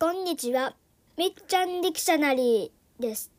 [0.00, 0.76] こんにちは。
[1.16, 3.32] みっちゃんディクショナリーです。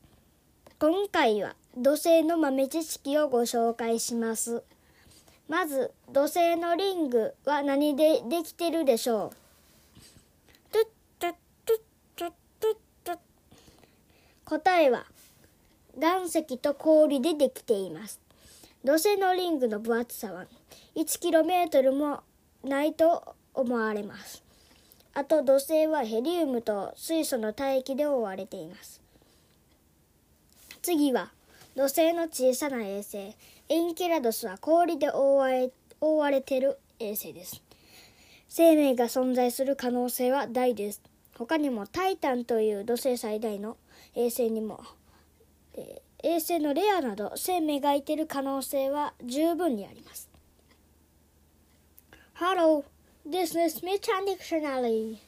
[0.78, 4.62] 今回は土星の豆知識をご紹介します。
[5.48, 10.74] まず、土星のリングは何でできてるでしょう？
[10.74, 10.88] トゥッ
[11.20, 11.36] トゥッ
[11.66, 11.82] トゥッ
[12.18, 13.20] トゥットゥット
[14.44, 15.06] 答えは、
[15.98, 18.20] 岩石と氷でできています。
[18.84, 20.46] 土星のリングの分厚さは
[20.98, 22.20] 1km も
[22.66, 24.44] ないと思われます。
[25.20, 29.02] あと土星はヘリウムと水素の大気で覆われています。
[30.82, 31.34] 次は
[31.76, 33.36] 土星の小さな衛星
[33.68, 37.62] エンケラドスは氷で覆われ覆われている衛星です。
[38.48, 41.02] 生命が存在する可能性は大です。
[41.38, 43.76] 他にもタイタンという土星最大の
[44.16, 44.82] 衛星にも、
[45.74, 50.30] えー衛星のレアなど生命がいている可能性は十分にあります。
[52.36, 52.84] Hello,
[53.32, 55.22] this is Michan Dictionary.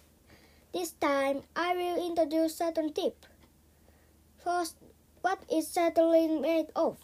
[0.74, 3.28] This time I will introduce Saturn tip.
[4.44, 4.76] First,
[5.22, 6.98] what is Saturn made of?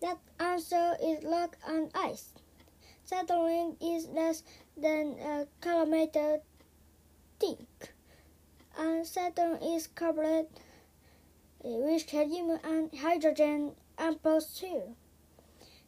[0.00, 2.28] That answer is rock and ice.
[3.04, 4.44] Saturn is less
[4.76, 6.38] than a kilometer
[7.40, 7.92] thick,
[8.78, 10.46] and Saturn is covered
[11.64, 14.94] with helium and hydrogen atmosphere.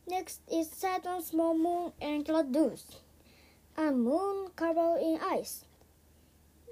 [0.08, 2.96] Next is Saturn's small moon Enceladus,
[3.76, 5.64] a moon covered in ice.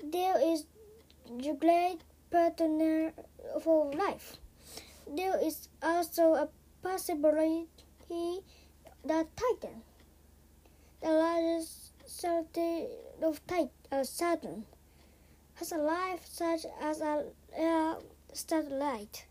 [0.03, 0.65] There is
[1.27, 1.99] the great
[2.31, 3.13] partner
[3.61, 4.37] for life.
[5.07, 6.49] There is also a
[6.83, 7.69] possibility
[9.05, 9.83] that Titan,
[11.01, 12.89] the largest satellite
[13.23, 14.65] of Titan, uh, Saturn,
[15.55, 17.25] has a life such as a
[17.59, 17.95] uh,
[18.33, 19.27] satellite.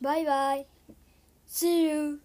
[0.00, 0.66] Bye bye.
[1.46, 2.20] See you.